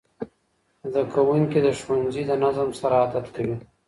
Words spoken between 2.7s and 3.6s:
سره عادت کوي.